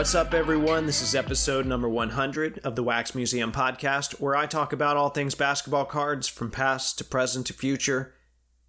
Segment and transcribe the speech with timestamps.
[0.00, 0.86] What's up, everyone?
[0.86, 5.10] This is episode number 100 of the Wax Museum podcast, where I talk about all
[5.10, 8.14] things basketball cards from past to present to future.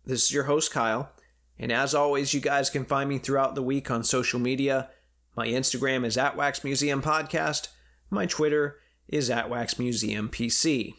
[0.05, 1.13] This is your host, Kyle.
[1.57, 4.89] And as always, you guys can find me throughout the week on social media.
[5.33, 7.69] My Instagram is at Wax Museum Podcast.
[8.09, 10.95] My Twitter is at Wax Museum PC.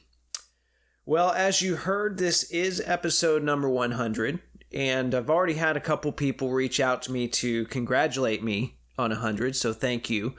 [1.05, 4.41] Well, as you heard, this is episode number 100,
[4.73, 9.11] and I've already had a couple people reach out to me to congratulate me on
[9.11, 10.35] 100, so thank you.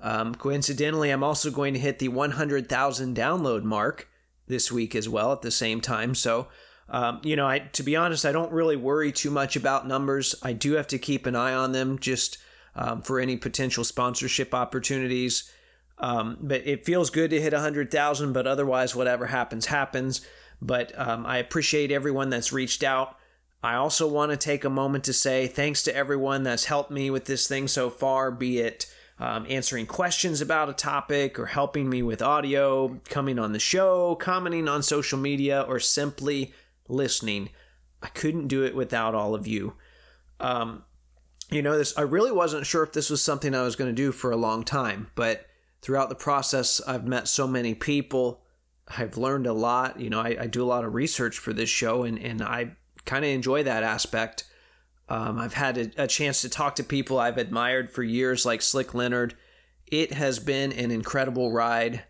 [0.00, 4.08] Um, coincidentally, I'm also going to hit the 100,000 download mark
[4.46, 6.14] this week as well at the same time.
[6.14, 6.48] So,
[6.88, 10.34] um, you know, I to be honest, I don't really worry too much about numbers.
[10.42, 12.38] I do have to keep an eye on them just
[12.74, 15.52] um, for any potential sponsorship opportunities.
[15.98, 20.24] Um, but it feels good to hit 100,000, but otherwise, whatever happens, happens.
[20.62, 23.16] But um, I appreciate everyone that's reached out.
[23.62, 27.10] I also want to take a moment to say thanks to everyone that's helped me
[27.10, 28.86] with this thing so far, be it
[29.18, 34.14] um, answering questions about a topic or helping me with audio, coming on the show,
[34.14, 36.52] commenting on social media, or simply
[36.88, 37.50] listening.
[38.00, 39.74] I couldn't do it without all of you.
[40.38, 40.84] Um,
[41.50, 44.02] you know, this I really wasn't sure if this was something I was going to
[44.02, 45.46] do for a long time, but
[45.82, 48.42] throughout the process, I've met so many people.
[48.86, 49.98] I've learned a lot.
[49.98, 52.76] You know, I, I do a lot of research for this show, and, and I
[53.08, 54.44] kind of enjoy that aspect.
[55.08, 58.60] Um, I've had a, a, chance to talk to people I've admired for years, like
[58.60, 59.34] Slick Leonard.
[59.86, 62.04] It has been an incredible ride.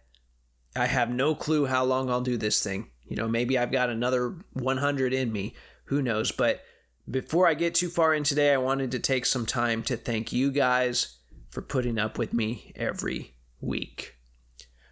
[0.75, 2.91] I have no clue how long I'll do this thing.
[3.07, 5.55] You know, maybe I've got another 100 in me.
[5.85, 6.33] Who knows?
[6.33, 6.63] But
[7.09, 10.33] before I get too far in today, I wanted to take some time to thank
[10.33, 11.19] you guys
[11.51, 14.17] for putting up with me every week.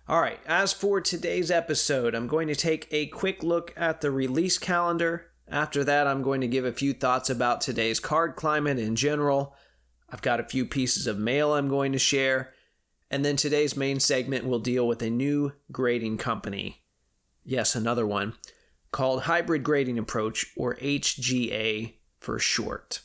[0.08, 4.12] All right, as for today's episode, I'm going to take a quick look at the
[4.12, 8.78] release calendar after that, I'm going to give a few thoughts about today's card climate
[8.78, 9.54] in general.
[10.08, 12.52] I've got a few pieces of mail I'm going to share.
[13.10, 16.82] And then today's main segment will deal with a new grading company.
[17.44, 18.34] Yes, another one
[18.90, 23.00] called Hybrid Grading Approach, or HGA for short.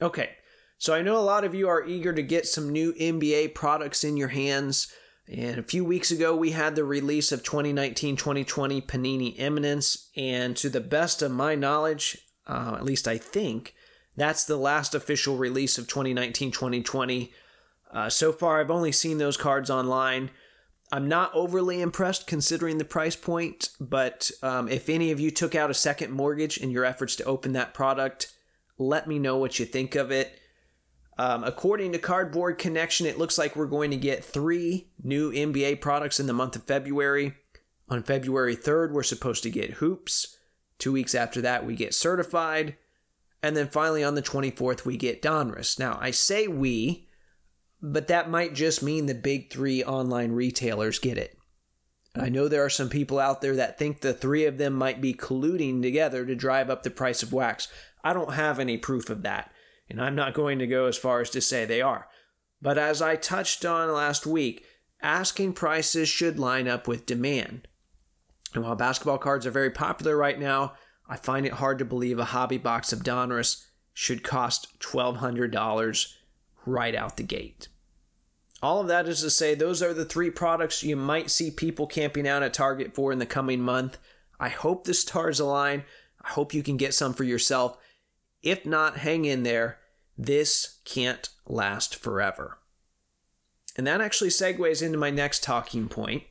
[0.00, 0.30] Okay,
[0.78, 4.02] so I know a lot of you are eager to get some new NBA products
[4.02, 4.90] in your hands.
[5.28, 10.10] And a few weeks ago, we had the release of 2019 2020 Panini Eminence.
[10.16, 13.74] And to the best of my knowledge, uh, at least I think,
[14.16, 17.32] that's the last official release of 2019 2020.
[17.92, 20.30] Uh, so far, I've only seen those cards online.
[20.92, 25.54] I'm not overly impressed considering the price point, but um, if any of you took
[25.54, 28.32] out a second mortgage in your efforts to open that product,
[28.78, 30.38] let me know what you think of it.
[31.18, 35.80] Um, according to Cardboard Connection, it looks like we're going to get three new NBA
[35.80, 37.34] products in the month of February.
[37.88, 40.36] On February 3rd, we're supposed to get Hoops.
[40.78, 42.76] Two weeks after that, we get Certified.
[43.42, 45.78] And then finally, on the 24th, we get Donruss.
[45.78, 47.08] Now, I say we,
[47.80, 51.38] but that might just mean the big three online retailers get it.
[52.14, 55.00] I know there are some people out there that think the three of them might
[55.00, 57.68] be colluding together to drive up the price of wax.
[58.02, 59.50] I don't have any proof of that
[59.88, 62.08] and I'm not going to go as far as to say they are.
[62.60, 64.64] But as I touched on last week,
[65.02, 67.68] asking prices should line up with demand.
[68.54, 70.72] And while basketball cards are very popular right now,
[71.08, 76.14] I find it hard to believe a hobby box of Donruss should cost $1,200
[76.64, 77.68] right out the gate.
[78.62, 81.86] All of that is to say, those are the three products you might see people
[81.86, 83.98] camping out at Target for in the coming month.
[84.40, 85.84] I hope the stars align.
[86.24, 87.78] I hope you can get some for yourself.
[88.42, 89.78] If not, hang in there.
[90.16, 92.58] This can't last forever.
[93.76, 96.24] And that actually segues into my next talking point.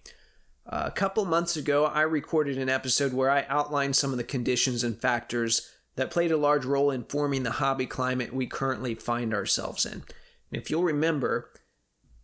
[0.68, 4.24] Uh, a couple months ago, I recorded an episode where I outlined some of the
[4.24, 8.96] conditions and factors that played a large role in forming the hobby climate we currently
[8.96, 10.04] find ourselves in.
[10.52, 11.52] And if you'll remember,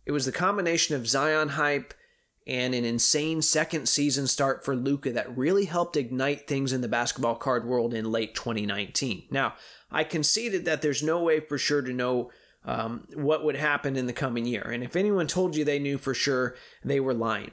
[0.04, 1.94] it was the combination of Zion hype
[2.46, 6.88] and an insane second season start for Luka that really helped ignite things in the
[6.88, 9.24] basketball card world in late 2019.
[9.30, 9.54] Now,
[9.92, 12.30] I conceded that there's no way for sure to know
[12.64, 14.62] um, what would happen in the coming year.
[14.62, 16.54] And if anyone told you they knew for sure,
[16.84, 17.52] they were lying.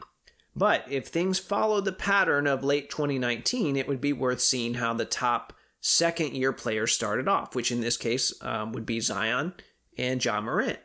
[0.55, 4.93] But if things follow the pattern of late 2019, it would be worth seeing how
[4.93, 9.53] the top second year players started off, which in this case um, would be Zion
[9.97, 10.79] and Ja Morant.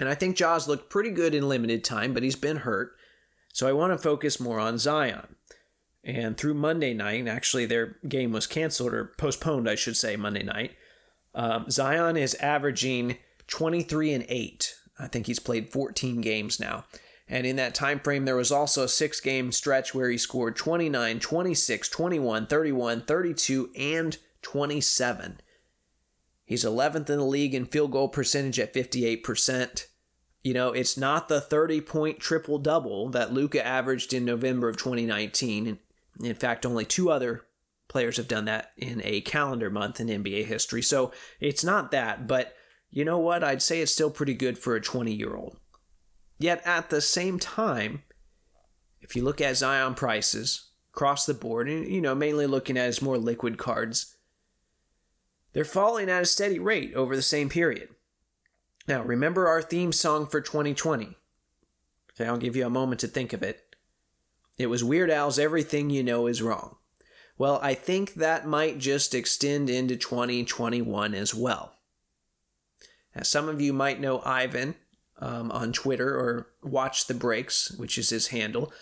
[0.00, 2.92] And I think Ja's looked pretty good in limited time, but he's been hurt.
[3.52, 5.36] So I want to focus more on Zion.
[6.04, 10.42] And through Monday night, actually, their game was canceled or postponed, I should say, Monday
[10.42, 10.72] night.
[11.34, 13.18] Um, Zion is averaging
[13.48, 14.74] 23 and 8.
[14.98, 16.84] I think he's played 14 games now.
[17.28, 20.56] And in that time frame, there was also a six game stretch where he scored
[20.56, 25.40] 29, 26, 21, 31, 32, and 27.
[26.46, 29.86] He's 11th in the league in field goal percentage at 58%.
[30.42, 34.78] You know, it's not the 30 point triple double that Luka averaged in November of
[34.78, 35.78] 2019.
[36.22, 37.44] In fact, only two other
[37.88, 40.82] players have done that in a calendar month in NBA history.
[40.82, 42.54] So it's not that, but
[42.90, 43.44] you know what?
[43.44, 45.58] I'd say it's still pretty good for a 20 year old.
[46.38, 48.02] Yet at the same time,
[49.00, 52.86] if you look at Zion prices across the board, and you know, mainly looking at
[52.86, 54.16] his more liquid cards,
[55.52, 57.88] they're falling at a steady rate over the same period.
[58.86, 61.16] Now, remember our theme song for 2020.
[62.12, 63.67] Okay, I'll give you a moment to think of it.
[64.58, 66.76] It was Weird Al's Everything You Know Is Wrong.
[67.38, 71.74] Well, I think that might just extend into 2021 as well.
[73.14, 74.74] As some of you might know Ivan
[75.20, 78.72] um, on Twitter or Watch the Breaks, which is his handle.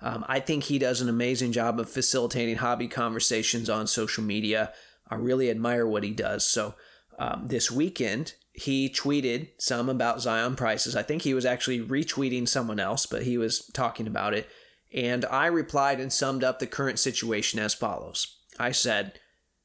[0.00, 4.72] Um, I think he does an amazing job of facilitating hobby conversations on social media.
[5.08, 6.46] I really admire what he does.
[6.46, 6.76] So
[7.18, 10.94] um, this weekend, he tweeted some about Zion prices.
[10.94, 14.48] I think he was actually retweeting someone else, but he was talking about it.
[14.94, 19.18] And I replied and summed up the current situation as follows I said,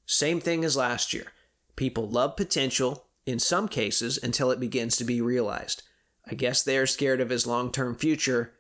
[0.08, 1.28] same thing as last year.
[1.76, 5.84] People love potential in some cases until it begins to be realized.
[6.30, 8.56] I guess they are scared of his long term future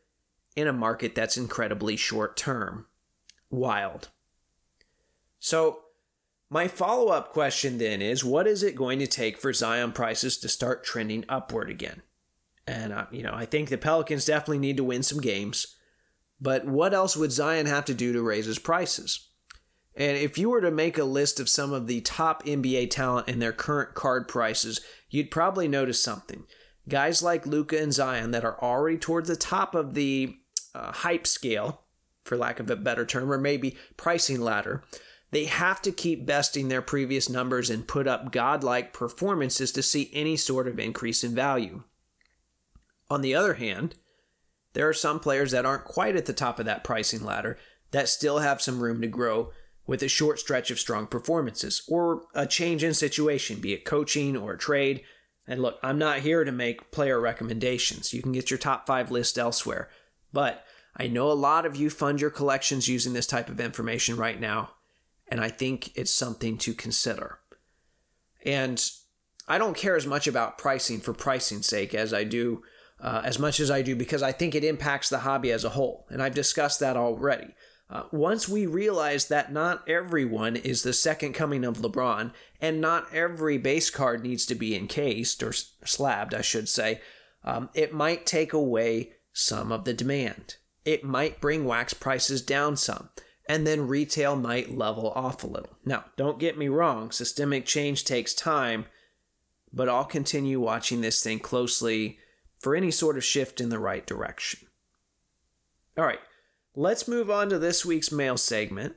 [0.55, 2.85] in a market that's incredibly short term.
[3.49, 4.09] Wild.
[5.39, 5.81] So,
[6.51, 10.37] my follow up question then is what is it going to take for Zion prices
[10.37, 12.01] to start trending upward again?
[12.67, 15.75] And, uh, you know, I think the Pelicans definitely need to win some games.
[16.41, 19.29] But what else would Zion have to do to raise his prices?
[19.95, 23.27] And if you were to make a list of some of the top NBA talent
[23.27, 26.45] and their current card prices, you'd probably notice something.
[26.87, 30.37] Guys like Luka and Zion that are already towards the top of the
[30.73, 31.83] uh, hype scale,
[32.23, 34.83] for lack of a better term, or maybe pricing ladder,
[35.31, 40.09] they have to keep besting their previous numbers and put up godlike performances to see
[40.13, 41.83] any sort of increase in value.
[43.09, 43.95] On the other hand,
[44.73, 47.57] there are some players that aren't quite at the top of that pricing ladder
[47.91, 49.51] that still have some room to grow
[49.87, 54.37] with a short stretch of strong performances or a change in situation, be it coaching
[54.37, 55.01] or a trade.
[55.47, 58.13] And look, I'm not here to make player recommendations.
[58.13, 59.89] You can get your top five list elsewhere.
[60.31, 60.63] But
[60.95, 64.39] I know a lot of you fund your collections using this type of information right
[64.39, 64.71] now,
[65.27, 67.39] and I think it's something to consider.
[68.45, 68.87] And
[69.47, 72.61] I don't care as much about pricing for pricing's sake as I do,
[73.01, 75.69] uh, as much as I do because I think it impacts the hobby as a
[75.69, 76.05] whole.
[76.09, 77.55] And I've discussed that already.
[77.89, 82.31] Uh, once we realize that not everyone is the second coming of LeBron,
[82.61, 87.01] and not every base card needs to be encased or slabbed, I should say,
[87.43, 90.57] um, it might take away some of the demand.
[90.85, 93.09] It might bring wax prices down some
[93.49, 95.75] and then retail might level off a little.
[95.83, 98.85] Now, don't get me wrong, systemic change takes time,
[99.73, 102.19] but I'll continue watching this thing closely
[102.59, 104.67] for any sort of shift in the right direction.
[105.97, 106.19] All right,
[106.75, 108.95] let's move on to this week's mail segment.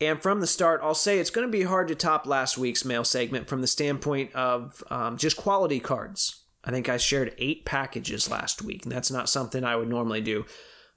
[0.00, 2.84] And from the start, I'll say it's going to be hard to top last week's
[2.84, 6.44] mail segment from the standpoint of um, just quality cards.
[6.62, 10.20] I think I shared eight packages last week, and that's not something I would normally
[10.20, 10.46] do.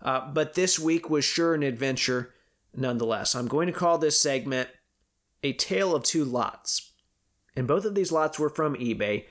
[0.01, 2.34] Uh, but this week was sure an adventure
[2.75, 3.36] nonetheless.
[3.36, 4.70] I'm going to call this segment
[5.44, 6.91] A Tale of Two Lots.
[7.56, 9.25] And both of these lots were from eBay.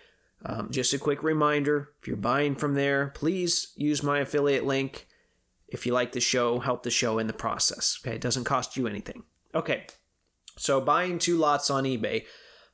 [0.45, 5.07] Um, just a quick reminder if you're buying from there, please use my affiliate link.
[5.69, 7.99] If you like the show, help the show in the process.
[8.03, 9.25] Okay, it doesn't cost you anything.
[9.55, 9.87] Okay,
[10.57, 12.25] so buying two lots on eBay.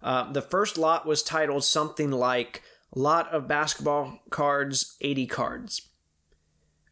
[0.03, 2.63] Uh, the first lot was titled something like
[2.95, 5.89] Lot of Basketball Cards, 80 Cards.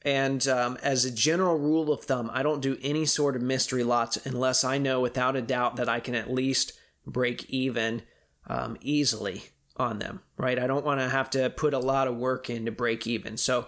[0.03, 3.85] And um, as a general rule of thumb, I don't do any sort of mystery
[3.85, 6.73] lots unless I know without a doubt that I can at least
[7.07, 8.03] break even
[8.47, 9.45] um, easily
[9.77, 10.59] on them, right?
[10.59, 13.37] I don't want to have to put a lot of work in to break even.
[13.37, 13.67] So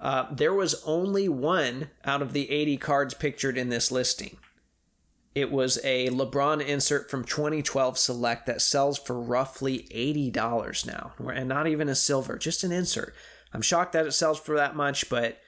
[0.00, 4.36] uh, there was only one out of the 80 cards pictured in this listing.
[5.34, 11.48] It was a LeBron insert from 2012 Select that sells for roughly $80 now, and
[11.48, 13.14] not even a silver, just an insert.
[13.52, 15.38] I'm shocked that it sells for that much, but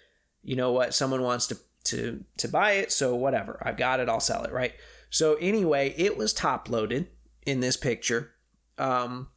[0.43, 3.61] you know what, someone wants to to to buy it, so whatever.
[3.65, 4.75] I've got it, I'll sell it, right?
[5.09, 7.09] So anyway, it was top loaded
[7.47, 8.33] in this picture.
[8.79, 9.29] Um,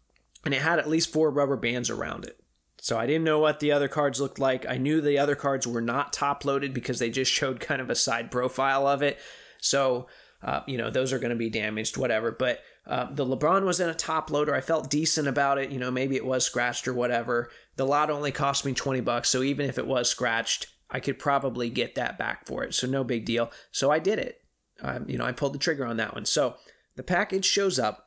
[0.44, 2.40] and it had at least four rubber bands around it.
[2.82, 4.68] So I didn't know what the other cards looked like.
[4.68, 7.90] I knew the other cards were not top loaded because they just showed kind of
[7.90, 9.20] a side profile of it.
[9.62, 10.08] So,
[10.42, 12.32] uh, you know, those are going to be damaged, whatever.
[12.32, 14.54] But uh, the LeBron was in a top loader.
[14.54, 15.72] I felt decent about it.
[15.72, 17.50] You know, maybe it was scratched or whatever.
[17.78, 19.30] The lot only cost me 20 bucks.
[19.30, 22.74] So even if it was scratched, I could probably get that back for it.
[22.74, 23.50] So no big deal.
[23.72, 24.42] So I did it.
[24.82, 26.26] Um, you know, I pulled the trigger on that one.
[26.26, 26.56] So
[26.98, 28.03] the package shows up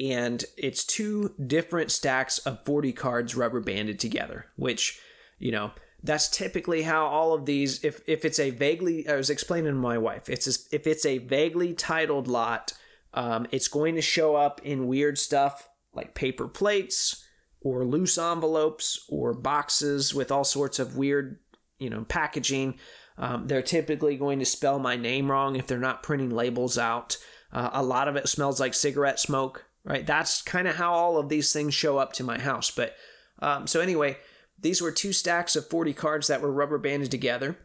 [0.00, 5.00] and it's two different stacks of 40 cards rubber banded together, which
[5.38, 5.70] you know,
[6.02, 9.78] that's typically how all of these if if it's a vaguely I was explaining to
[9.78, 12.72] my wife, it's a, if it's a vaguely titled lot,
[13.14, 17.24] um, it's going to show up in weird stuff like paper plates
[17.60, 21.38] or loose envelopes or boxes with all sorts of weird,
[21.78, 22.78] you know, packaging.
[23.16, 27.16] Um, they're typically going to spell my name wrong if they're not printing labels out.
[27.52, 30.06] Uh, a lot of it smells like cigarette smoke, right?
[30.06, 32.70] That's kind of how all of these things show up to my house.
[32.70, 32.94] But
[33.40, 34.18] um, so anyway,
[34.60, 37.56] these were two stacks of 40 cards that were rubber banded together.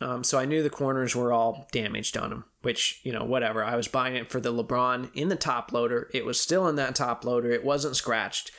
[0.00, 3.64] Um, so I knew the corners were all damaged on them, which, you know, whatever.
[3.64, 6.10] I was buying it for the LeBron in the top loader.
[6.12, 7.50] It was still in that top loader.
[7.50, 8.50] It wasn't scratched.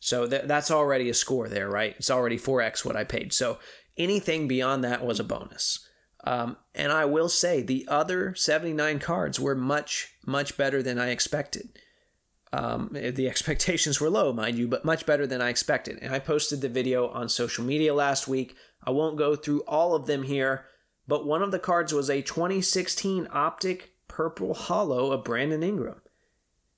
[0.00, 1.96] So th- that's already a score there, right?
[1.96, 3.32] It's already 4x what I paid.
[3.32, 3.58] So
[3.96, 5.88] anything beyond that was a bonus.
[6.22, 11.10] Um, and I will say the other 79 cards were much, much better than I
[11.10, 11.70] expected.
[12.54, 15.98] Um, the expectations were low, mind you, but much better than I expected.
[16.00, 18.54] And I posted the video on social media last week.
[18.84, 20.66] I won't go through all of them here,
[21.08, 26.00] but one of the cards was a 2016 Optic Purple Holo of Brandon Ingram,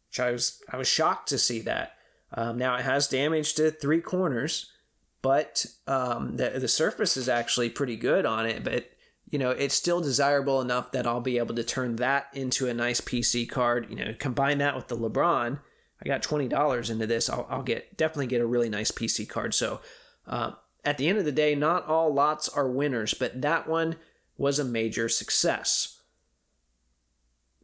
[0.08, 1.92] which I was I was shocked to see that.
[2.32, 4.72] Um, now it has damage to three corners,
[5.20, 8.64] but um, the the surface is actually pretty good on it.
[8.64, 8.88] But
[9.28, 12.72] you know, it's still desirable enough that I'll be able to turn that into a
[12.72, 13.88] nice PC card.
[13.90, 15.58] You know, combine that with the LeBron.
[16.02, 17.30] I got twenty dollars into this.
[17.30, 19.54] I'll, I'll, get definitely get a really nice PC card.
[19.54, 19.80] So,
[20.26, 20.52] uh,
[20.84, 23.96] at the end of the day, not all lots are winners, but that one
[24.36, 26.00] was a major success.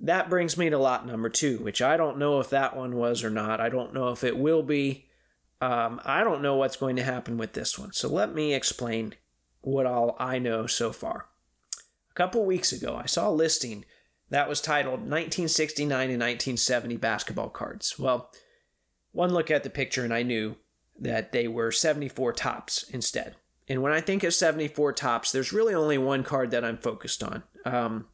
[0.00, 3.22] That brings me to lot number two, which I don't know if that one was
[3.22, 3.60] or not.
[3.60, 5.06] I don't know if it will be.
[5.60, 7.92] Um, I don't know what's going to happen with this one.
[7.92, 9.14] So let me explain
[9.60, 11.26] what all I know so far.
[12.10, 13.84] A couple weeks ago, I saw a listing
[14.32, 17.98] that was titled 1969 and 1970 basketball cards.
[17.98, 18.30] Well,
[19.12, 20.56] one look at the picture and I knew
[20.98, 23.36] that they were 74 Topps instead.
[23.68, 27.22] And when I think of 74 Topps, there's really only one card that I'm focused
[27.22, 27.42] on.
[27.66, 28.06] Um,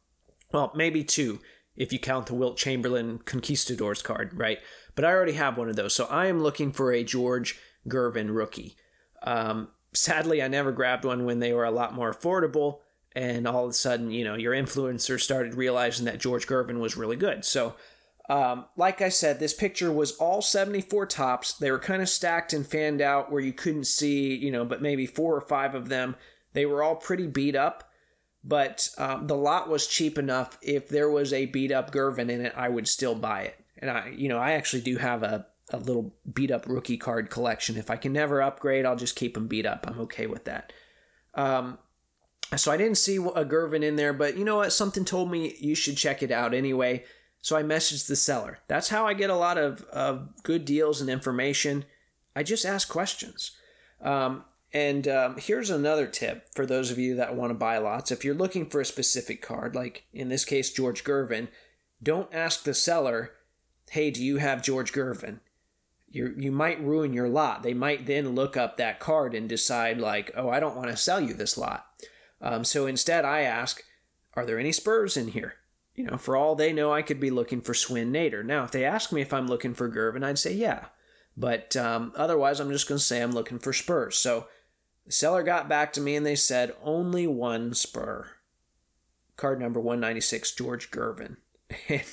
[0.51, 1.39] well, maybe two
[1.77, 4.59] if you count the Wilt Chamberlain Conquistadors card, right?
[4.95, 5.95] But I already have one of those.
[5.95, 7.57] So I am looking for a George
[7.87, 8.75] Gervin rookie.
[9.23, 12.79] Um, sadly, I never grabbed one when they were a lot more affordable
[13.15, 16.97] and all of a sudden, you know, your influencer started realizing that George Gervin was
[16.97, 17.43] really good.
[17.43, 17.75] So,
[18.29, 21.53] um, like I said, this picture was all 74 Topps.
[21.53, 24.83] They were kind of stacked and fanned out where you couldn't see, you know, but
[24.83, 26.15] maybe four or five of them.
[26.53, 27.91] They were all pretty beat up,
[28.43, 30.59] but um, the lot was cheap enough.
[30.61, 33.59] If there was a beat up Gervin in it, I would still buy it.
[33.79, 37.31] And I, you know, I actually do have a, a little beat up rookie card
[37.31, 37.77] collection.
[37.77, 39.85] If I can never upgrade, I'll just keep them beat up.
[39.87, 40.71] I'm okay with that.
[41.33, 41.79] Um,
[42.55, 44.73] so I didn't see a Gervin in there, but you know what?
[44.73, 47.03] Something told me you should check it out anyway.
[47.41, 48.59] So I messaged the seller.
[48.67, 51.85] That's how I get a lot of, of good deals and information.
[52.35, 53.51] I just ask questions.
[54.01, 58.11] Um, and um, here's another tip for those of you that want to buy lots.
[58.11, 61.47] If you're looking for a specific card, like in this case, George Gervin,
[62.01, 63.31] don't ask the seller,
[63.91, 65.39] hey, do you have George Gervin?
[66.11, 67.63] You, you might ruin your lot.
[67.63, 70.97] They might then look up that card and decide, like, oh, I don't want to
[70.97, 71.85] sell you this lot.
[72.41, 73.83] Um, so instead, I ask,
[74.35, 75.55] are there any Spurs in here?
[75.95, 78.43] You know, for all they know, I could be looking for Swen Nater.
[78.43, 80.85] Now, if they ask me if I'm looking for Gervin, I'd say yeah.
[81.35, 84.17] But um, otherwise, I'm just going to say I'm looking for Spurs.
[84.17, 84.47] So
[85.05, 88.29] the seller got back to me and they said only one Spur.
[89.35, 91.37] Card number 196, George Gervin.
[91.87, 92.03] And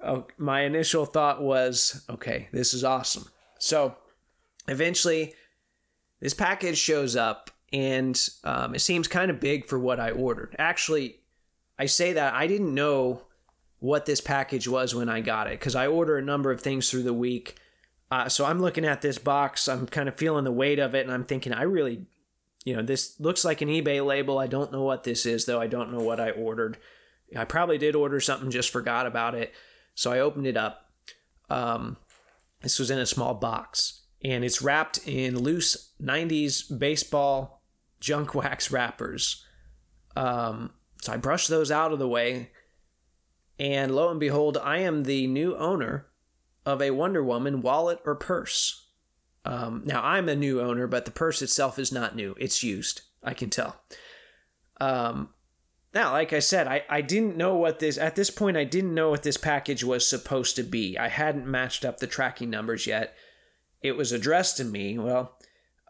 [0.00, 3.30] oh, my initial thought was, okay, this is awesome.
[3.58, 3.96] So
[4.68, 5.34] eventually,
[6.20, 10.54] this package shows up and um, it seems kind of big for what I ordered.
[10.60, 11.18] Actually,
[11.76, 13.22] I say that I didn't know
[13.80, 16.88] what this package was when I got it because I order a number of things
[16.88, 17.56] through the week.
[18.12, 21.04] Uh, so I'm looking at this box, I'm kind of feeling the weight of it,
[21.04, 22.06] and I'm thinking, I really,
[22.64, 24.38] you know, this looks like an eBay label.
[24.38, 25.60] I don't know what this is, though.
[25.60, 26.78] I don't know what I ordered.
[27.36, 29.52] I probably did order something, just forgot about it.
[29.96, 30.92] So I opened it up.
[31.50, 31.96] Um,
[32.62, 37.53] this was in a small box, and it's wrapped in loose 90s baseball
[38.04, 39.44] junk wax wrappers.
[40.14, 40.70] Um,
[41.00, 42.50] so I brushed those out of the way,
[43.58, 46.06] and lo and behold, I am the new owner
[46.64, 48.86] of a Wonder Woman wallet or purse.
[49.44, 53.02] Um, now I'm a new owner, but the purse itself is not new; it's used.
[53.22, 53.76] I can tell.
[54.80, 55.30] Um,
[55.94, 58.56] now, like I said, I, I didn't know what this at this point.
[58.56, 60.96] I didn't know what this package was supposed to be.
[60.98, 63.14] I hadn't matched up the tracking numbers yet.
[63.82, 64.98] It was addressed to me.
[64.98, 65.36] Well,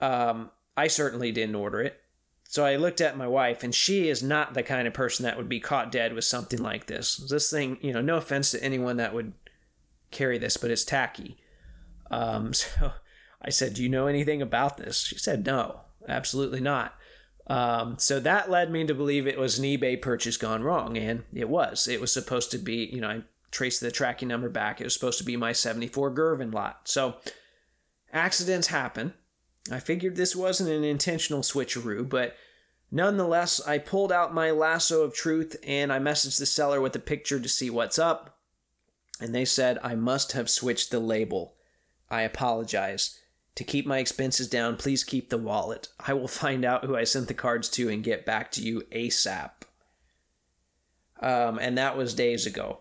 [0.00, 2.00] um, I certainly didn't order it.
[2.48, 5.36] So I looked at my wife, and she is not the kind of person that
[5.36, 7.16] would be caught dead with something like this.
[7.16, 9.32] This thing, you know, no offense to anyone that would
[10.10, 11.36] carry this, but it's tacky.
[12.10, 12.92] Um, so
[13.42, 15.00] I said, Do you know anything about this?
[15.00, 15.80] She said, No.
[16.08, 16.94] absolutely not.
[17.46, 21.24] Um, so that led me to believe it was an eBay purchase gone wrong, and
[21.32, 21.88] it was.
[21.88, 24.80] It was supposed to be, you know, I traced the tracking number back.
[24.80, 26.88] It was supposed to be my 74 Gervin lot.
[26.88, 27.16] So
[28.12, 29.14] accidents happen.
[29.70, 32.36] I figured this wasn't an intentional switcheroo, but
[32.90, 37.00] nonetheless, I pulled out my lasso of truth and I messaged the seller with a
[37.00, 38.38] picture to see what's up.
[39.20, 41.54] And they said I must have switched the label.
[42.10, 43.18] I apologize.
[43.54, 45.88] To keep my expenses down, please keep the wallet.
[46.04, 48.82] I will find out who I sent the cards to and get back to you
[48.92, 49.50] ASAP.
[51.20, 52.80] Um, and that was days ago.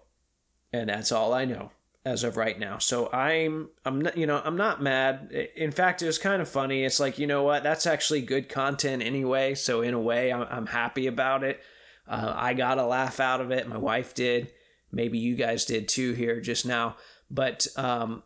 [0.74, 1.72] And that's all I know
[2.06, 2.78] as of right now.
[2.78, 5.32] So I'm I'm not you know I'm not mad.
[5.56, 6.84] In fact, it was kind of funny.
[6.84, 9.56] It's like you know what that's actually good content anyway.
[9.56, 11.62] So in a way, I'm, I'm happy about it.
[12.08, 13.68] Uh, I got a laugh out of it.
[13.68, 14.52] My wife did.
[14.92, 16.98] Maybe you guys did too here just now.
[17.32, 18.24] But um,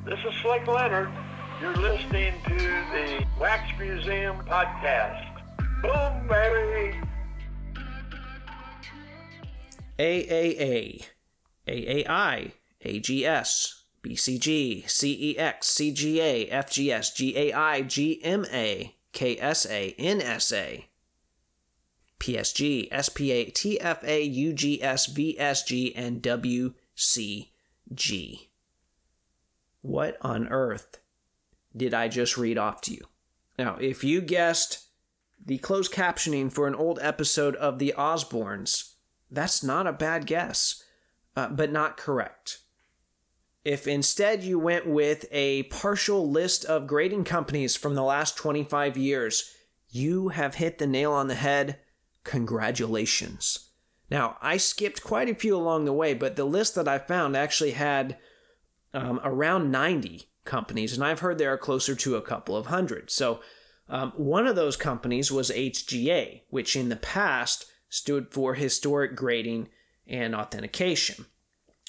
[0.08, 1.10] This is Slick Leonard.
[1.60, 5.22] You're listening to the Wax Museum podcast.
[5.82, 6.98] Boom, baby!
[9.98, 11.04] AAA.
[11.68, 12.52] AAI,
[12.86, 20.84] AGS, BCG, CEX, CGA, FGS, GAI, GMA, KSA, NSA,
[22.18, 28.47] PSG, SPA, TFA, UGS, VSG, and WCG.
[29.82, 30.98] What on earth
[31.76, 33.04] did I just read off to you?
[33.58, 34.86] Now, if you guessed
[35.44, 38.94] the closed captioning for an old episode of The Osbournes,
[39.30, 40.82] that's not a bad guess
[41.38, 42.58] uh, but not correct.
[43.64, 48.96] If instead you went with a partial list of grading companies from the last 25
[48.96, 49.54] years,
[49.88, 51.78] you have hit the nail on the head.
[52.24, 53.70] Congratulations.
[54.10, 57.36] Now, I skipped quite a few along the way, but the list that I found
[57.36, 58.16] actually had
[58.98, 63.10] um, around 90 companies, and I've heard there are closer to a couple of hundred.
[63.10, 63.40] So,
[63.88, 69.68] um, one of those companies was HGA, which in the past stood for Historic Grading
[70.06, 71.26] and authentication.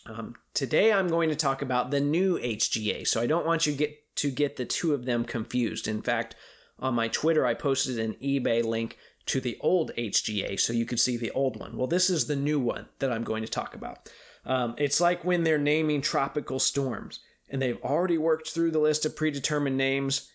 [0.06, 3.74] Um, today I'm going to talk about the new HGA, so I don't want you
[3.74, 5.88] get to get the two of them confused.
[5.88, 6.36] In fact,
[6.78, 11.00] on my Twitter I posted an eBay link to the old HGA so you could
[11.00, 11.76] see the old one.
[11.76, 14.10] Well, this is the new one that I'm going to talk about.
[14.46, 19.06] Um, it's like when they're naming tropical storms and they've already worked through the list
[19.06, 20.30] of predetermined names.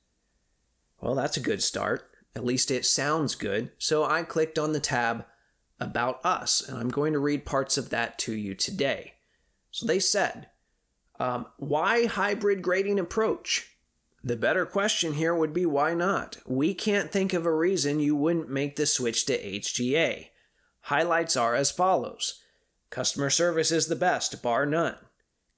[1.00, 2.10] Well, that's a good start.
[2.34, 3.70] At least it sounds good.
[3.78, 5.24] So I clicked on the tab
[5.80, 9.14] About Us, and I'm going to read parts of that to you today.
[9.70, 10.48] So they said,
[11.18, 13.75] um, Why hybrid grading approach?
[14.26, 16.38] The better question here would be why not?
[16.48, 20.30] We can't think of a reason you wouldn't make the switch to HGA.
[20.80, 22.42] Highlights are as follows
[22.90, 24.96] Customer service is the best, bar none.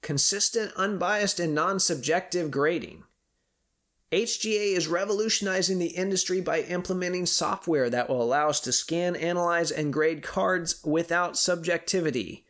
[0.03, 3.05] Consistent, unbiased, and non subjective grading.
[4.11, 9.71] HGA is revolutionizing the industry by implementing software that will allow us to scan, analyze,
[9.71, 12.45] and grade cards without subjectivity.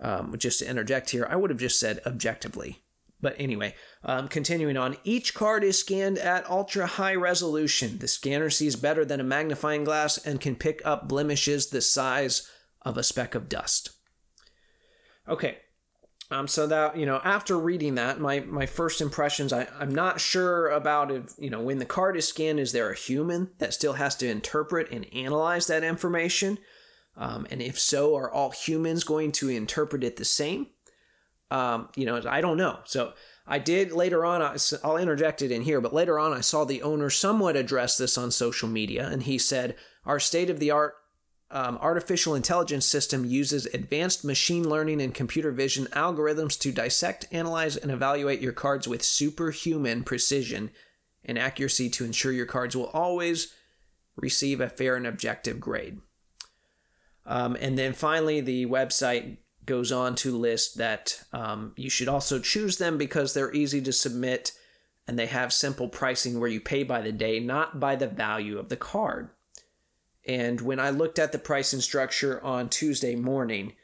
[0.00, 2.83] Um, just to interject here, I would have just said objectively.
[3.24, 7.96] But anyway, um, continuing on, each card is scanned at ultra high resolution.
[7.96, 12.46] The scanner sees better than a magnifying glass and can pick up blemishes the size
[12.82, 13.92] of a speck of dust.
[15.26, 15.56] Okay,
[16.30, 20.20] um, so that you know, after reading that, my my first impressions, I, I'm not
[20.20, 23.72] sure about if you know when the card is scanned, is there a human that
[23.72, 26.58] still has to interpret and analyze that information?
[27.16, 30.66] Um, and if so, are all humans going to interpret it the same?
[31.54, 32.80] Um, you know, I don't know.
[32.84, 33.12] So
[33.46, 34.42] I did later on.
[34.82, 38.18] I'll interject it in here, but later on, I saw the owner somewhat address this
[38.18, 40.94] on social media, and he said, "Our state of the art
[41.52, 47.76] um, artificial intelligence system uses advanced machine learning and computer vision algorithms to dissect, analyze,
[47.76, 50.72] and evaluate your cards with superhuman precision
[51.24, 53.54] and accuracy to ensure your cards will always
[54.16, 56.00] receive a fair and objective grade.
[57.24, 62.38] Um, and then finally, the website goes on to list that um, you should also
[62.38, 64.52] choose them because they're easy to submit
[65.06, 68.58] and they have simple pricing where you pay by the day, not by the value
[68.58, 69.28] of the card.
[70.26, 73.74] And when I looked at the pricing structure on Tuesday morning,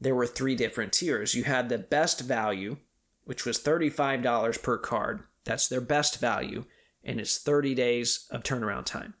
[0.00, 1.34] there were three different tiers.
[1.34, 2.76] You had the best value,
[3.24, 5.22] which was $35 per card.
[5.44, 6.66] That's their best value,
[7.02, 9.14] and it's 30 days of turnaround time.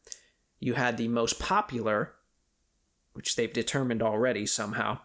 [0.60, 2.14] You had the most popular,
[3.14, 4.98] which they've determined already somehow,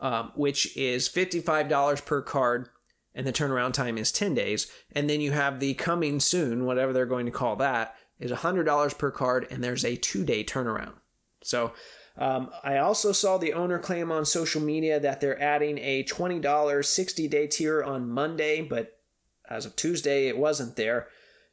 [0.00, 2.68] um, which is $55 per card,
[3.14, 4.70] and the turnaround time is 10 days.
[4.92, 8.98] And then you have the coming soon, whatever they're going to call that, is $100
[8.98, 10.94] per card, and there's a two day turnaround.
[11.42, 11.72] So
[12.16, 16.84] um, I also saw the owner claim on social media that they're adding a $20
[16.84, 18.98] 60 day tier on Monday, but
[19.48, 21.08] as of Tuesday, it wasn't there.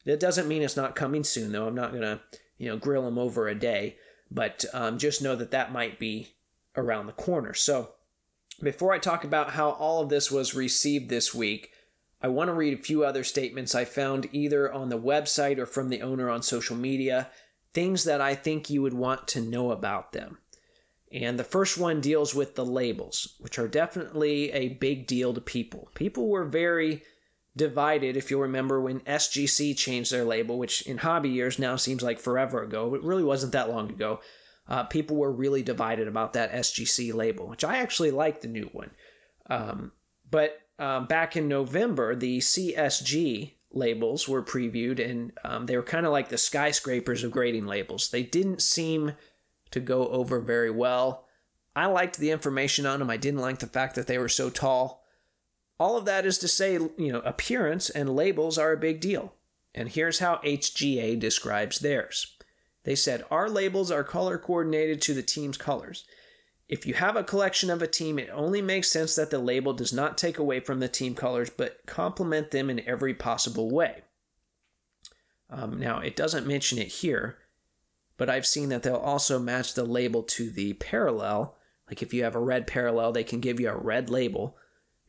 [0.05, 1.67] That doesn't mean it's not coming soon, though.
[1.67, 2.21] I'm not going to,
[2.57, 3.97] you know, grill them over a day,
[4.31, 6.35] but um, just know that that might be
[6.75, 7.53] around the corner.
[7.53, 7.93] So
[8.61, 11.71] before I talk about how all of this was received this week,
[12.21, 15.65] I want to read a few other statements I found either on the website or
[15.65, 17.29] from the owner on social media
[17.73, 20.39] things that I think you would want to know about them.
[21.11, 25.41] And the first one deals with the labels, which are definitely a big deal to
[25.41, 25.89] people.
[25.93, 27.03] People were very
[27.55, 32.03] divided, if you'll remember, when SGC changed their label, which in hobby years now seems
[32.03, 32.93] like forever ago.
[32.95, 34.19] It really wasn't that long ago.
[34.67, 38.69] Uh, people were really divided about that SGC label, which I actually like the new
[38.73, 38.91] one.
[39.49, 39.93] Um,
[40.29, 46.05] but um, back in November, the CSG labels were previewed, and um, they were kind
[46.05, 48.09] of like the skyscrapers of grading labels.
[48.09, 49.13] They didn't seem
[49.71, 51.25] to go over very well.
[51.75, 53.09] I liked the information on them.
[53.09, 55.03] I didn't like the fact that they were so tall.
[55.79, 59.33] All of that is to say, you know, appearance and labels are a big deal.
[59.75, 62.35] And here's how HGA describes theirs.
[62.87, 66.05] They said, Our labels are color coordinated to the team's colors.
[66.69, 69.73] If you have a collection of a team, it only makes sense that the label
[69.73, 74.03] does not take away from the team colors, but complement them in every possible way.
[75.49, 77.39] Um, now, it doesn't mention it here,
[78.15, 81.57] but I've seen that they'll also match the label to the parallel.
[81.89, 84.55] Like if you have a red parallel, they can give you a red label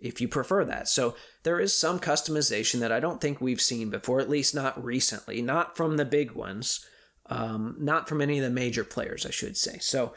[0.01, 0.88] if you prefer that.
[0.88, 1.14] So
[1.45, 5.41] there is some customization that I don't think we've seen before, at least not recently,
[5.41, 6.85] not from the big ones,
[7.29, 9.79] um, not from any of the major players, I should say.
[9.81, 10.14] So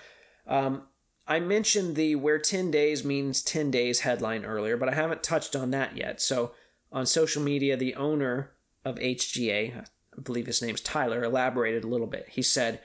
[0.47, 0.83] um,
[1.27, 5.55] I mentioned the where 10 days means 10 days headline earlier, but I haven't touched
[5.55, 6.21] on that yet.
[6.21, 6.51] So
[6.91, 8.51] on social media, the owner
[8.83, 9.85] of HGA,
[10.17, 12.27] I believe his name's Tyler, elaborated a little bit.
[12.29, 12.81] He said,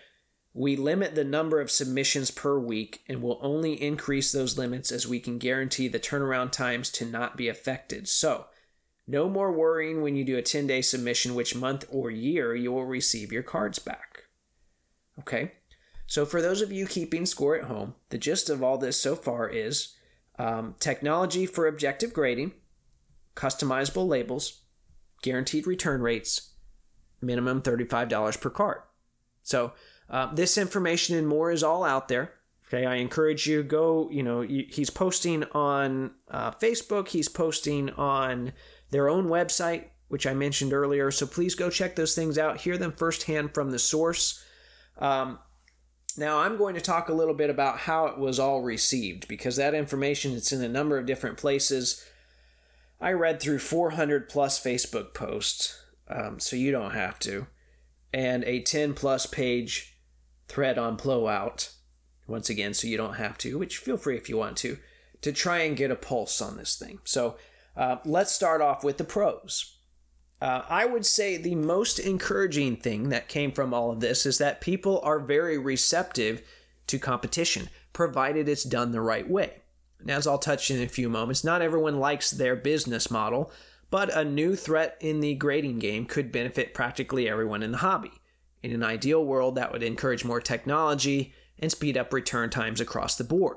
[0.53, 5.07] We limit the number of submissions per week and will only increase those limits as
[5.07, 8.09] we can guarantee the turnaround times to not be affected.
[8.09, 8.47] So,
[9.09, 12.73] no more worrying when you do a 10 day submission which month or year you
[12.73, 14.16] will receive your cards back.
[15.21, 15.53] Okay?
[16.07, 19.17] So, for those of you keeping score at home, the gist of all this so
[19.17, 19.95] far is
[20.39, 22.53] um, technology for objective grading,
[23.35, 24.61] customizable labels,
[25.23, 26.53] guaranteed return rates,
[27.21, 28.79] minimum $35 per card.
[29.43, 29.73] So,
[30.09, 32.35] uh, this information and more is all out there.
[32.69, 34.09] Okay, I encourage you go.
[34.11, 37.09] You know, he's posting on uh, Facebook.
[37.09, 38.53] He's posting on
[38.91, 41.11] their own website, which I mentioned earlier.
[41.11, 42.63] So please go check those things out.
[42.63, 44.45] Hear them firsthand from the source.
[44.99, 45.39] Um,
[46.19, 49.57] now, I'm going to talk a little bit about how it was all received because
[49.57, 52.05] that information it's in a number of different places.
[53.01, 55.83] I read through 400 plus Facebook posts.
[56.09, 57.47] um, so you don't have to,
[58.13, 59.99] and a 10 plus page
[60.49, 61.73] thread on blowout,
[62.27, 64.79] once again, so you don't have to, which feel free if you want to,
[65.21, 67.01] to try and get a pulse on this thing.
[67.05, 67.37] So
[67.77, 69.76] uh, let's start off with the pros.
[70.41, 74.39] Uh, I would say the most encouraging thing that came from all of this is
[74.39, 76.43] that people are very receptive
[76.89, 79.63] to competition, provided it's done the right way.
[79.99, 83.51] And as I'll touch in a few moments, not everyone likes their business model,
[83.91, 88.13] but a new threat in the grading game could benefit practically everyone in the hobby.
[88.63, 93.17] In an ideal world, that would encourage more technology and speed up return times across
[93.17, 93.57] the board.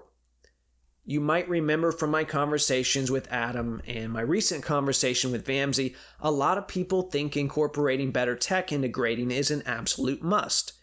[1.10, 6.30] You might remember from my conversations with Adam and my recent conversation with Vamsy, a
[6.30, 10.74] lot of people think incorporating better tech into grading is an absolute must.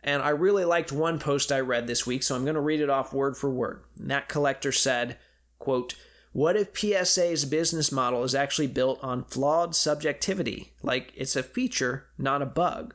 [0.00, 2.82] And I really liked one post I read this week, so I'm going to read
[2.82, 3.82] it off word for word.
[3.98, 5.18] And that collector said,
[5.58, 5.96] quote,
[6.30, 12.06] what if PSA's business model is actually built on flawed subjectivity, like it's a feature,
[12.16, 12.94] not a bug?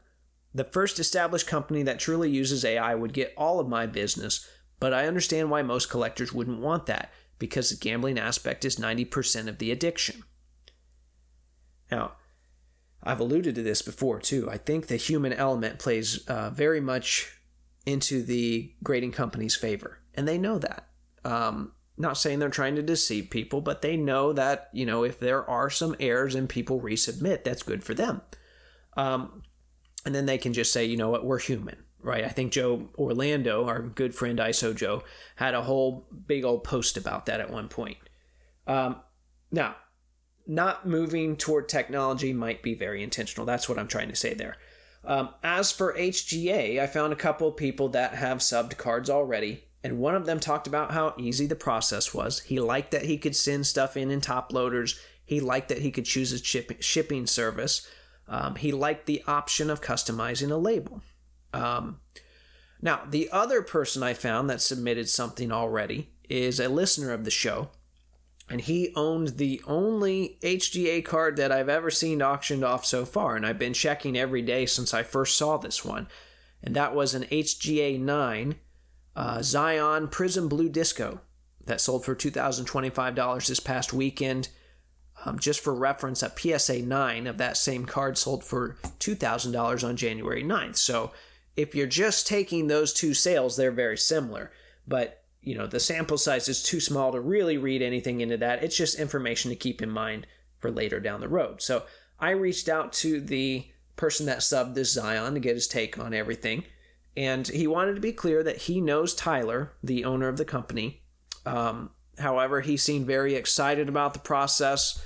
[0.55, 4.47] The first established company that truly uses AI would get all of my business,
[4.79, 9.47] but I understand why most collectors wouldn't want that, because the gambling aspect is 90%
[9.47, 10.23] of the addiction.
[11.91, 12.13] Now,
[13.03, 14.49] I've alluded to this before too.
[14.49, 17.39] I think the human element plays uh, very much
[17.85, 20.87] into the grading company's favor, and they know that.
[21.23, 25.19] Um, not saying they're trying to deceive people, but they know that you know if
[25.19, 28.21] there are some errors and people resubmit, that's good for them.
[28.95, 29.43] Um,
[30.05, 32.23] and then they can just say, you know what, we're human right?
[32.23, 35.03] I think Joe Orlando, our good friend ISO Joe,
[35.35, 37.97] had a whole big old post about that at one point.
[38.67, 38.97] Um,
[39.51, 39.75] now,
[40.47, 43.45] not moving toward technology might be very intentional.
[43.45, 44.57] That's what I'm trying to say there.
[45.03, 49.63] Um, as for HGA, I found a couple of people that have subbed cards already,
[49.83, 52.39] and one of them talked about how easy the process was.
[52.41, 54.99] He liked that he could send stuff in in top loaders.
[55.25, 57.87] He liked that he could choose a ship- shipping service.
[58.27, 61.01] Um, he liked the option of customizing a label.
[61.53, 61.99] Um,
[62.81, 67.31] now, the other person I found that submitted something already is a listener of the
[67.31, 67.69] show,
[68.49, 73.35] and he owned the only HGA card that I've ever seen auctioned off so far,
[73.35, 76.07] and I've been checking every day since I first saw this one,
[76.63, 78.55] and that was an HGA 9
[79.15, 81.21] uh, Zion Prism Blue Disco
[81.65, 84.49] that sold for $2,025 this past weekend.
[85.25, 89.97] Um, just for reference, a PSA 9 of that same card sold for $2,000 on
[89.97, 90.77] January 9th.
[90.77, 91.11] So
[91.59, 94.49] if you're just taking those two sales, they're very similar.
[94.87, 98.63] But, you know, the sample size is too small to really read anything into that.
[98.63, 100.25] It's just information to keep in mind
[100.59, 101.61] for later down the road.
[101.61, 101.83] So
[102.17, 103.67] I reached out to the
[103.97, 106.63] person that subbed this Zion to get his take on everything.
[107.17, 111.01] And he wanted to be clear that he knows Tyler, the owner of the company.
[111.45, 115.03] Um, however, he seemed very excited about the process.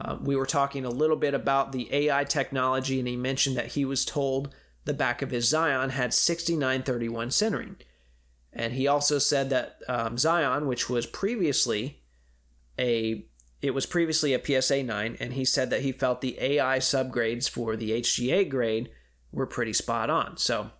[0.00, 3.68] Uh, we were talking a little bit about the AI technology, and he mentioned that
[3.68, 4.52] he was told
[4.84, 7.76] the back of his Zion had 6931 centering.
[8.52, 12.02] And he also said that um, Zion, which was previously
[12.78, 13.26] a
[13.62, 17.48] it was previously a PSA 9, and he said that he felt the AI subgrades
[17.48, 18.90] for the HGA grade
[19.30, 20.36] were pretty spot on.
[20.36, 20.72] So,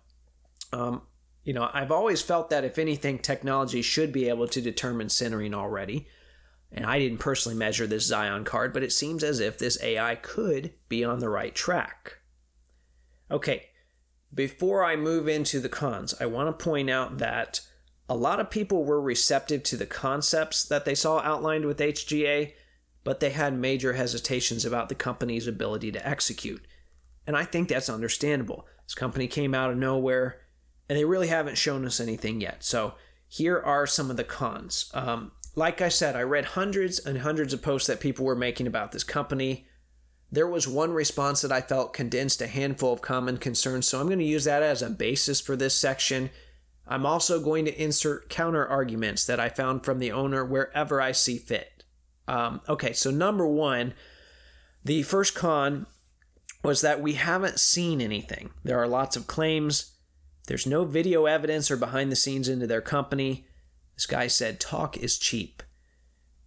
[0.73, 1.03] um,
[1.45, 5.53] you know, I've always felt that if anything, technology should be able to determine centering
[5.53, 6.07] already.
[6.73, 10.15] And I didn't personally measure this Zion card, but it seems as if this AI
[10.15, 12.17] could be on the right track.
[13.31, 13.67] Okay,
[14.33, 17.61] before I move into the cons, I want to point out that
[18.09, 22.53] a lot of people were receptive to the concepts that they saw outlined with HGA,
[23.03, 26.65] but they had major hesitations about the company's ability to execute.
[27.25, 28.65] And I think that's understandable.
[28.85, 30.41] This company came out of nowhere,
[30.89, 32.63] and they really haven't shown us anything yet.
[32.63, 32.95] So
[33.27, 34.91] here are some of the cons.
[34.93, 38.67] Um, like I said, I read hundreds and hundreds of posts that people were making
[38.67, 39.67] about this company.
[40.33, 44.07] There was one response that I felt condensed a handful of common concerns, so I'm
[44.07, 46.31] going to use that as a basis for this section.
[46.87, 51.11] I'm also going to insert counter arguments that I found from the owner wherever I
[51.11, 51.83] see fit.
[52.27, 53.93] Um, okay, so number one,
[54.83, 55.85] the first con
[56.63, 58.49] was that we haven't seen anything.
[58.63, 59.91] There are lots of claims.
[60.47, 63.45] There's no video evidence or behind the scenes into their company.
[63.93, 65.61] This guy said talk is cheap.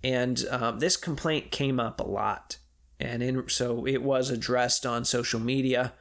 [0.02, 2.56] And um, this complaint came up a lot
[2.98, 5.92] and in, so it was addressed on social media.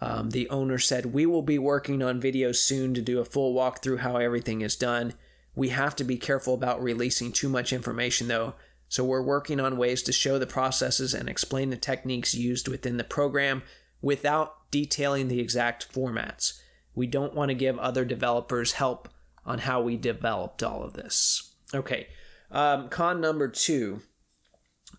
[0.00, 3.54] Um, the owner said, We will be working on videos soon to do a full
[3.54, 5.14] walkthrough how everything is done.
[5.54, 8.54] We have to be careful about releasing too much information, though,
[8.88, 12.96] so we're working on ways to show the processes and explain the techniques used within
[12.96, 13.62] the program
[14.00, 16.60] without detailing the exact formats.
[16.94, 19.08] We don't want to give other developers help
[19.44, 21.54] on how we developed all of this.
[21.74, 22.08] Okay,
[22.50, 24.02] um, con number two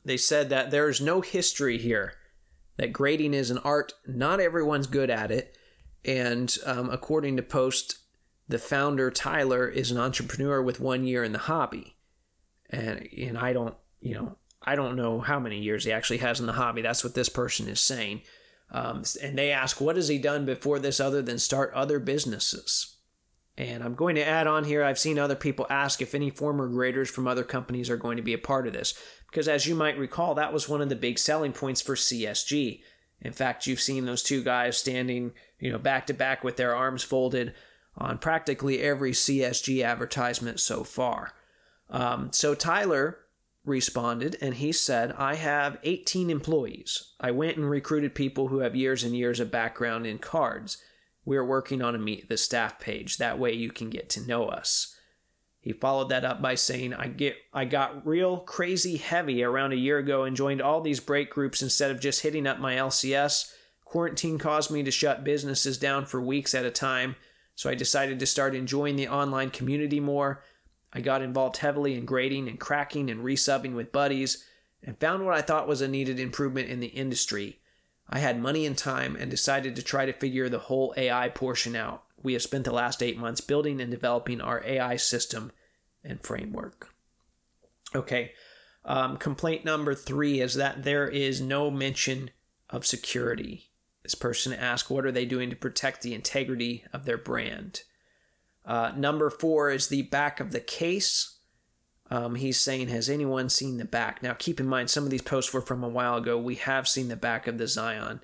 [0.03, 2.13] they said that there is no history here
[2.77, 5.55] that grading is an art, not everyone's good at it.
[6.03, 7.99] And um, according to Post,
[8.47, 11.95] the founder, Tyler, is an entrepreneur with one year in the hobby.
[12.69, 16.39] And, and I don't, you know, I don't know how many years he actually has
[16.39, 16.81] in the hobby.
[16.81, 18.21] That's what this person is saying.
[18.71, 22.95] Um, and they ask, what has he done before this other than start other businesses?
[23.57, 26.67] And I'm going to add on here, I've seen other people ask if any former
[26.67, 28.93] graders from other companies are going to be a part of this.
[29.31, 32.81] Because as you might recall, that was one of the big selling points for CSG.
[33.21, 36.75] In fact, you've seen those two guys standing, you know, back to back with their
[36.75, 37.53] arms folded
[37.95, 41.33] on practically every CSG advertisement so far.
[41.89, 43.19] Um, so Tyler
[43.63, 47.13] responded and he said, I have 18 employees.
[47.19, 50.77] I went and recruited people who have years and years of background in cards.
[51.23, 53.17] We're working on a meet the staff page.
[53.17, 54.90] That way you can get to know us.
[55.61, 59.77] He followed that up by saying, I get I got real crazy heavy around a
[59.77, 63.53] year ago and joined all these break groups instead of just hitting up my LCS.
[63.85, 67.15] Quarantine caused me to shut businesses down for weeks at a time,
[67.55, 70.43] so I decided to start enjoying the online community more
[70.93, 74.45] I got involved heavily in grading and cracking and resubbing with buddies
[74.83, 77.59] and found what I thought was a needed improvement in the industry.
[78.09, 81.75] I had money and time and decided to try to figure the whole AI portion
[81.75, 82.03] out.
[82.23, 85.51] We have spent the last eight months building and developing our AI system
[86.03, 86.93] and framework.
[87.93, 88.31] Okay,
[88.85, 92.31] um, complaint number three is that there is no mention
[92.69, 93.69] of security.
[94.03, 97.83] This person asked, What are they doing to protect the integrity of their brand?
[98.65, 101.37] Uh, number four is the back of the case.
[102.09, 104.23] Um, he's saying, Has anyone seen the back?
[104.23, 106.37] Now, keep in mind, some of these posts were from a while ago.
[106.37, 108.21] We have seen the back of the Zion.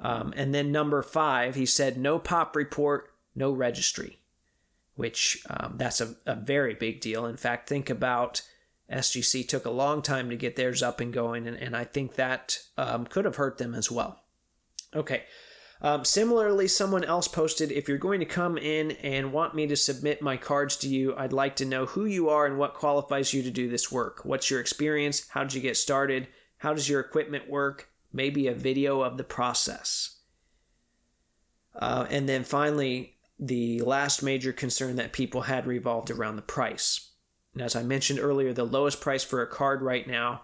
[0.00, 4.18] Um, and then number five, he said, No pop report, no registry,
[4.96, 7.24] which um, that's a, a very big deal.
[7.24, 8.42] In fact, think about
[8.90, 12.16] SGC took a long time to get theirs up and going, and, and I think
[12.16, 14.24] that um, could have hurt them as well.
[14.94, 15.22] Okay,
[15.80, 19.76] um, similarly, someone else posted if you're going to come in and want me to
[19.76, 23.32] submit my cards to you, I'd like to know who you are and what qualifies
[23.32, 24.24] you to do this work.
[24.24, 25.28] What's your experience?
[25.28, 26.26] How did you get started?
[26.58, 27.90] How does your equipment work?
[28.12, 30.16] Maybe a video of the process.
[31.76, 37.10] Uh, and then finally, the last major concern that people had revolved around the price.
[37.54, 40.42] And as I mentioned earlier, the lowest price for a card right now,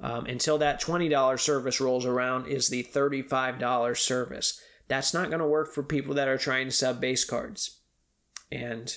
[0.00, 4.60] um, until that $20 service rolls around, is the $35 service.
[4.88, 7.78] That's not going to work for people that are trying to sub base cards.
[8.52, 8.96] And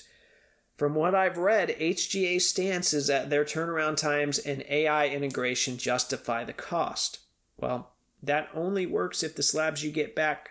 [0.76, 6.44] from what I've read, HGA's stance is that their turnaround times and AI integration justify
[6.44, 7.18] the cost.
[7.56, 10.50] Well, that only works if the slabs you get back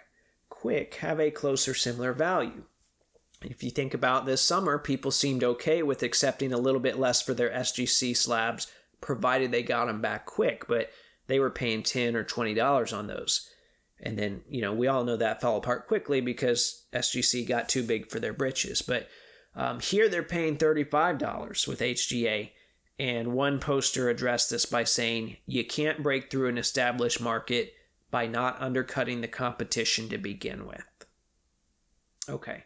[0.50, 2.64] quick have a closer similar value.
[3.42, 7.22] If you think about this summer, people seemed okay with accepting a little bit less
[7.22, 8.68] for their SGC slabs,
[9.00, 10.92] provided they got them back quick, but
[11.28, 13.50] they were paying 10 or $20 on those.
[14.02, 17.84] And then, you know, we all know that fell apart quickly because SGC got too
[17.84, 18.82] big for their britches.
[18.82, 19.08] But
[19.56, 22.52] um, here they're paying $35 with HGA.
[22.98, 27.74] And one poster addressed this by saying, you can't break through an established market
[28.12, 30.84] by not undercutting the competition to begin with.
[32.28, 32.64] Okay.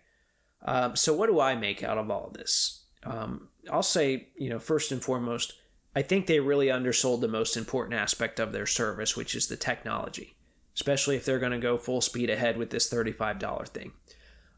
[0.65, 2.85] Um, so, what do I make out of all of this?
[3.03, 5.53] Um, I'll say, you know, first and foremost,
[5.95, 9.57] I think they really undersold the most important aspect of their service, which is the
[9.57, 10.35] technology
[10.75, 13.93] especially if they're going to go full speed ahead with this $35 thing.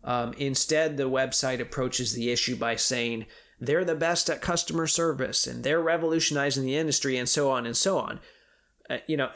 [0.03, 3.25] Um, instead, the website approaches the issue by saying
[3.59, 7.75] they're the best at customer service and they're revolutionizing the industry and so on and
[7.75, 8.19] so on.
[8.89, 9.31] Uh, you know,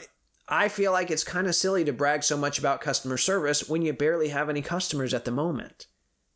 [0.47, 3.81] I feel like it's kind of silly to brag so much about customer service when
[3.81, 5.87] you barely have any customers at the moment.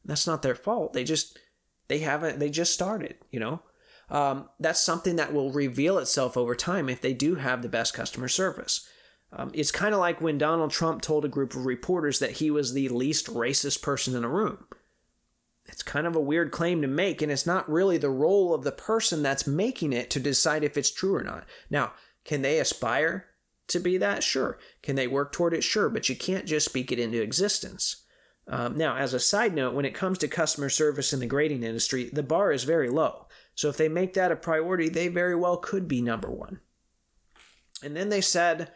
[0.05, 0.93] That's not their fault.
[0.93, 1.39] They just
[1.87, 3.61] they haven't they just started, you know.
[4.09, 7.93] Um, that's something that will reveal itself over time if they do have the best
[7.93, 8.87] customer service.
[9.31, 12.51] Um, it's kind of like when Donald Trump told a group of reporters that he
[12.51, 14.65] was the least racist person in a room.
[15.65, 18.63] It's kind of a weird claim to make, and it's not really the role of
[18.63, 21.45] the person that's making it to decide if it's true or not.
[21.69, 21.93] Now,
[22.25, 23.27] can they aspire
[23.69, 24.23] to be that?
[24.23, 24.59] Sure.
[24.83, 25.63] Can they work toward it?
[25.63, 25.89] Sure.
[25.89, 28.02] But you can't just speak it into existence.
[28.47, 31.63] Um, now, as a side note, when it comes to customer service in the grading
[31.63, 33.27] industry, the bar is very low.
[33.55, 36.59] So if they make that a priority, they very well could be number one.
[37.81, 38.71] And then they said,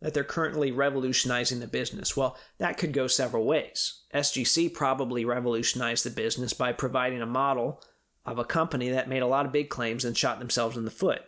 [0.00, 2.16] that they're currently revolutionizing the business.
[2.16, 4.02] Well, that could go several ways.
[4.14, 7.82] SGC probably revolutionized the business by providing a model
[8.24, 10.90] of a company that made a lot of big claims and shot themselves in the
[10.90, 11.22] foot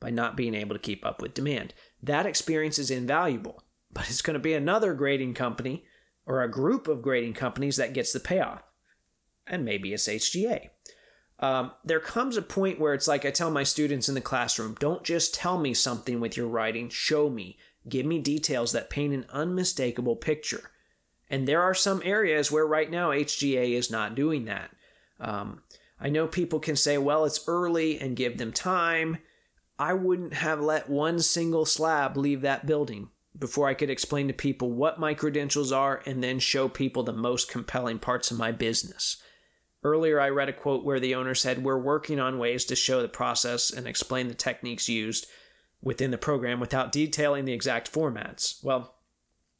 [0.00, 1.74] by not being able to keep up with demand.
[2.02, 3.62] That experience is invaluable,
[3.92, 5.84] but it's going to be another grading company
[6.26, 8.62] or a group of grading companies that gets the payoff.
[9.46, 10.70] And maybe it's HGA.
[11.40, 14.76] Um, there comes a point where it's like I tell my students in the classroom
[14.78, 17.58] don't just tell me something with your writing, show me.
[17.88, 20.70] Give me details that paint an unmistakable picture.
[21.28, 24.70] And there are some areas where right now HGA is not doing that.
[25.20, 25.62] Um,
[26.00, 29.18] I know people can say, well, it's early and give them time.
[29.78, 34.34] I wouldn't have let one single slab leave that building before I could explain to
[34.34, 38.52] people what my credentials are and then show people the most compelling parts of my
[38.52, 39.16] business.
[39.82, 43.02] Earlier, I read a quote where the owner said, We're working on ways to show
[43.02, 45.26] the process and explain the techniques used
[45.82, 48.64] within the program without detailing the exact formats.
[48.64, 48.94] Well,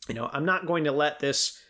[0.09, 1.61] you know, I'm not going to let this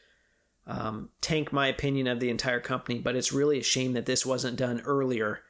[0.66, 4.24] um, tank my opinion of the entire company, but it's really a shame that this
[4.24, 5.40] wasn't done earlier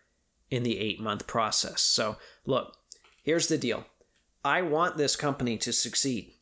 [0.51, 1.81] in the eight month process.
[1.83, 2.77] So, look,
[3.23, 3.85] here's the deal
[4.45, 6.33] I want this company to succeed.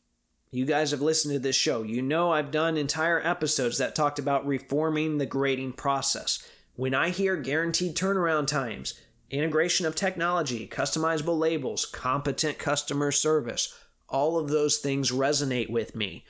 [0.53, 1.81] You guys have listened to this show.
[1.81, 6.47] You know I've done entire episodes that talked about reforming the grading process.
[6.75, 8.93] When I hear guaranteed turnaround times,
[9.31, 13.73] integration of technology, customizable labels, competent customer service,
[14.07, 16.23] all of those things resonate with me.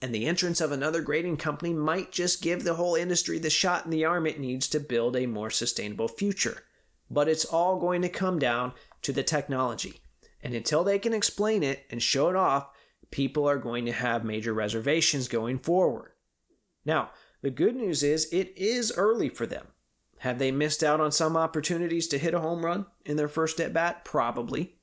[0.00, 3.84] And the entrance of another grading company might just give the whole industry the shot
[3.84, 6.62] in the arm it needs to build a more sustainable future.
[7.10, 10.00] But it's all going to come down to the technology.
[10.42, 12.70] And until they can explain it and show it off,
[13.10, 16.12] people are going to have major reservations going forward.
[16.84, 17.10] Now,
[17.42, 19.68] the good news is it is early for them.
[20.18, 23.58] Have they missed out on some opportunities to hit a home run in their first
[23.60, 24.04] at bat?
[24.04, 24.76] Probably.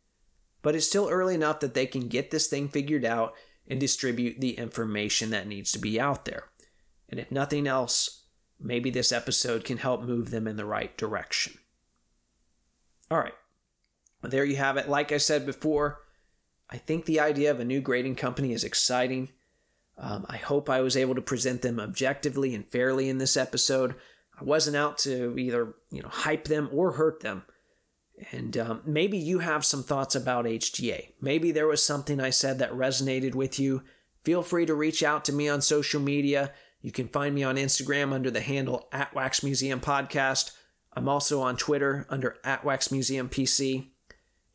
[0.64, 3.34] But it's still early enough that they can get this thing figured out
[3.68, 6.46] and distribute the information that needs to be out there.
[7.10, 8.26] And if nothing else,
[8.60, 11.54] maybe this episode can help move them in the right direction.
[13.12, 13.36] All right.
[14.24, 14.90] There you have it.
[14.90, 16.00] Like I said before,
[16.70, 19.30] I think the idea of a new grading company is exciting.
[19.98, 23.96] Um, I hope I was able to present them objectively and fairly in this episode.
[24.40, 27.44] I wasn't out to either you know hype them or hurt them.
[28.32, 31.14] And um, maybe you have some thoughts about HGA.
[31.22, 33.84] Maybe there was something I said that resonated with you.
[34.24, 36.52] Feel free to reach out to me on social media.
[36.82, 40.52] You can find me on Instagram under the handle at Wax Museum Podcast.
[40.94, 43.90] I'm also on Twitter under at Wax Museum PC.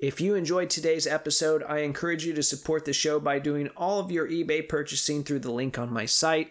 [0.02, 4.00] If you enjoyed today's episode, I encourage you to support the show by doing all
[4.00, 6.50] of your eBay purchasing through the link on my site.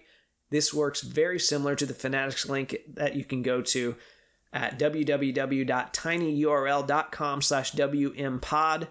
[0.51, 3.97] This works very similar to the Fanatics link that you can go to
[4.53, 8.87] at www.tinyurl.com slash wmpod.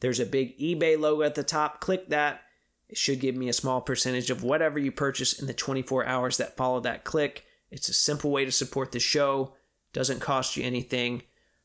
[0.00, 1.80] There's a big eBay logo at the top.
[1.80, 2.42] Click that.
[2.90, 6.36] It should give me a small percentage of whatever you purchase in the 24 hours
[6.36, 7.46] that follow that click.
[7.70, 9.54] It's a simple way to support the show.
[9.94, 11.22] Doesn't cost you anything,